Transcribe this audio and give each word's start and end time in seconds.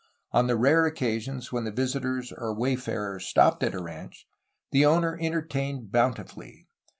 On 0.31 0.47
the 0.47 0.57
rare 0.57 0.87
occasions 0.87 1.51
when 1.51 1.71
visitors 1.75 2.33
or 2.35 2.55
wayfarers 2.57 3.27
stopped 3.27 3.61
at 3.61 3.75
a 3.75 3.79
ranch, 3.83 4.27
the 4.71 4.83
owner 4.83 5.15
entertained 5.21 5.91
bountifully. 5.91 6.67